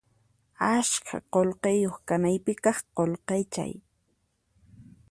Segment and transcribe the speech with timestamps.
[0.73, 3.73] Ashka qullqiyuq kanaykipaq qullqichay